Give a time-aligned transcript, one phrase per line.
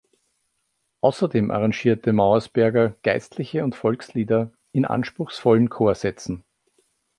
[1.03, 6.43] Außerdem arrangierte Mauersberger geistliche und Volkslieder in anspruchsvollen Chorsätzen.